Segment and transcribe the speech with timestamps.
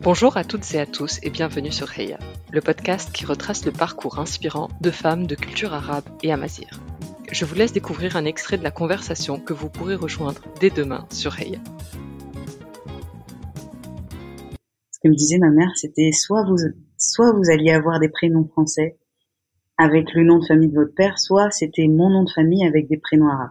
[0.00, 2.20] Bonjour à toutes et à tous et bienvenue sur Heya,
[2.52, 6.68] le podcast qui retrace le parcours inspirant de femmes de culture arabe et amazir.
[7.32, 11.04] Je vous laisse découvrir un extrait de la conversation que vous pourrez rejoindre dès demain
[11.10, 11.58] sur Heya.
[14.92, 16.58] Ce que me disait ma mère, c'était soit vous,
[16.96, 18.98] soit vous alliez avoir des prénoms français
[19.78, 22.88] avec le nom de famille de votre père, soit c'était mon nom de famille avec
[22.88, 23.50] des prénoms arabes.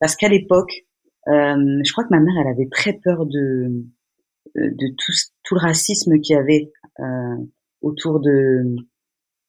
[0.00, 0.86] Parce qu'à l'époque,
[1.28, 3.84] euh, je crois que ma mère, elle avait très peur de
[4.54, 5.12] de tout,
[5.44, 7.36] tout le racisme qu'il y avait euh,
[7.82, 8.76] autour de,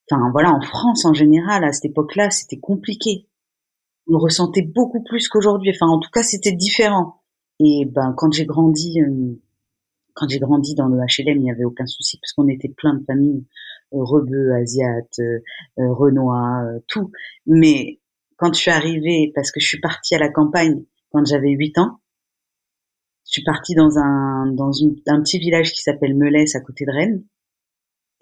[0.10, 3.28] enfin voilà, en France en général à cette époque-là, c'était compliqué.
[4.08, 5.72] On ressentait beaucoup plus qu'aujourd'hui.
[5.74, 7.24] Enfin, en tout cas, c'était différent.
[7.60, 9.42] Et ben, quand j'ai grandi, euh,
[10.14, 12.94] quand j'ai grandi dans le HLM, il n'y avait aucun souci parce qu'on était plein
[12.94, 13.46] de familles,
[13.94, 15.20] euh, rebeux, asiates,
[15.78, 17.12] renois, tout.
[17.48, 18.00] Mais
[18.38, 21.78] quand je suis arrivée, parce que je suis partie à la campagne quand j'avais 8
[21.80, 22.00] ans,
[23.26, 26.86] je suis partie dans un dans une, un petit village qui s'appelle Melès à côté
[26.86, 27.24] de Rennes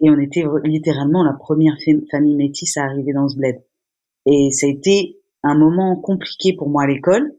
[0.00, 1.76] et on était littéralement la première
[2.10, 3.62] famille métisse à arriver dans ce bled.
[4.26, 7.34] Et ça a été un moment compliqué pour moi à l'école,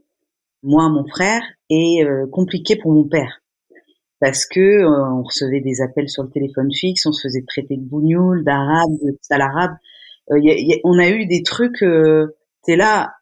[0.64, 3.42] moi, mon frère, et euh, compliqué pour mon père.
[4.20, 7.78] Parce que euh, on recevait des appels sur le téléphone fixe, on se faisait traiter
[7.78, 9.76] de bougnoul, d'arabe, de sale arabe.
[10.32, 10.40] Euh,
[10.84, 11.84] on a eu des trucs,
[12.64, 13.14] t'es là,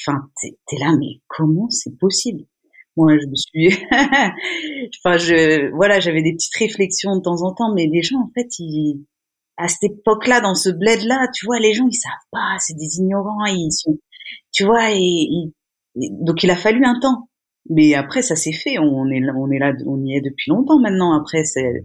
[0.00, 2.44] enfin, t'es là, mais comment c'est possible?
[2.96, 3.84] Moi je me suis
[5.04, 8.30] enfin je voilà j'avais des petites réflexions de temps en temps mais les gens en
[8.34, 9.04] fait ils
[9.56, 12.76] à cette époque-là dans ce bled là tu vois les gens ils savent pas c'est
[12.76, 13.98] des ignorants ils sont
[14.52, 15.28] tu vois et,
[15.94, 17.28] donc il a fallu un temps.
[17.70, 20.80] Mais après ça s'est fait on est on est là on y est depuis longtemps
[20.80, 21.12] maintenant.
[21.18, 21.84] Après c'est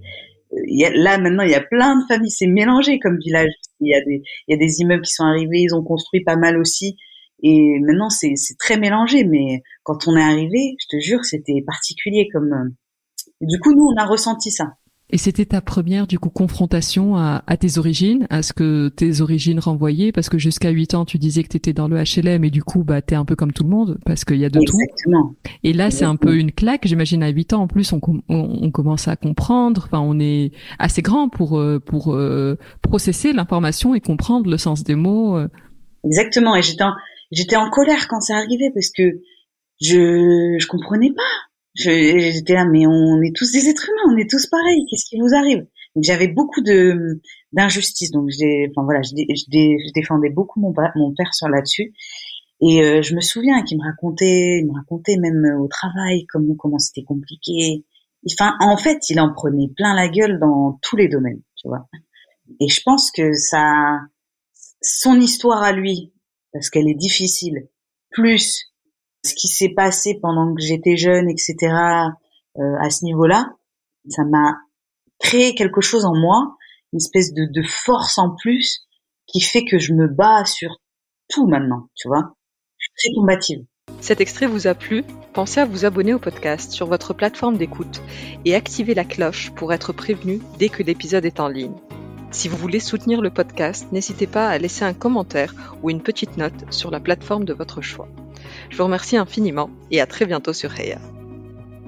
[0.96, 3.52] là maintenant il y a plein de familles c'est mélangé comme village.
[3.80, 6.24] Il y a des il y a des immeubles qui sont arrivés ils ont construit
[6.24, 6.98] pas mal aussi
[7.44, 12.28] et maintenant, c'est très mélangé, mais quand on est arrivé, je te jure, c'était particulier
[12.32, 12.52] comme.
[12.54, 12.70] Euh,
[13.42, 14.74] du coup, nous, on a ressenti ça.
[15.10, 19.22] Et c'était ta première du coup confrontation à, à, tes origines, à ce que tes
[19.22, 22.44] origines renvoyaient, parce que jusqu'à 8 ans tu disais que tu étais dans le HLM
[22.44, 24.50] et du coup bah t'es un peu comme tout le monde parce qu'il y a
[24.50, 25.34] de Exactement.
[25.46, 25.52] tout.
[25.64, 28.20] Et là c'est un peu une claque, j'imagine à 8 ans en plus on, on,
[28.28, 33.96] on, commence à comprendre, enfin on est assez grand pour euh, pour euh, processer l'information
[33.96, 35.40] et comprendre le sens des mots.
[36.04, 36.84] Exactement et j'étais
[37.32, 39.22] j'étais en colère quand ça arrivait parce que
[39.82, 41.24] je je comprenais pas.
[41.76, 44.84] J'étais là, mais on est tous des êtres humains, on est tous pareils.
[44.90, 45.68] Qu'est-ce qui vous arrive?
[46.02, 47.22] J'avais beaucoup de
[47.54, 51.94] d'injustice, donc j'ai, enfin voilà, je, défendais beaucoup mon, père sur là-dessus.
[52.62, 56.56] Et euh, je me souviens qu'il me racontait, il me racontait même au travail comment
[56.56, 57.86] comment c'était compliqué.
[58.32, 61.88] Enfin, en fait, il en prenait plein la gueule dans tous les domaines, tu vois.
[62.60, 64.00] Et je pense que ça,
[64.82, 66.14] son histoire à lui,
[66.54, 67.68] parce qu'elle est difficile.
[68.12, 68.74] Plus
[69.24, 71.56] ce qui s'est passé pendant que j'étais jeune, etc.
[72.58, 73.54] Euh, à ce niveau-là,
[74.10, 74.58] ça m'a
[75.20, 76.56] créé quelque chose en moi,
[76.94, 78.88] une espèce de, de, force en plus
[79.28, 80.80] qui fait que je me bats sur
[81.28, 82.36] tout maintenant, tu vois.
[82.78, 83.66] Je suis très combative.
[84.00, 85.04] Cet extrait vous a plu?
[85.34, 88.02] Pensez à vous abonner au podcast sur votre plateforme d'écoute
[88.46, 91.76] et activer la cloche pour être prévenu dès que l'épisode est en ligne.
[92.32, 96.38] Si vous voulez soutenir le podcast, n'hésitez pas à laisser un commentaire ou une petite
[96.38, 98.08] note sur la plateforme de votre choix.
[98.70, 101.00] Je vous remercie infiniment et à très bientôt sur Heya.